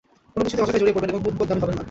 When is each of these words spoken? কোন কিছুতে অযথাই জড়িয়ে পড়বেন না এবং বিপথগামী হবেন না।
কোন 0.33 0.41
কিছুতে 0.45 0.61
অযথাই 0.63 0.79
জড়িয়ে 0.81 0.95
পড়বেন 0.95 1.07
না 1.11 1.17
এবং 1.17 1.23
বিপথগামী 1.25 1.61
হবেন 1.63 1.73
না। 1.75 1.79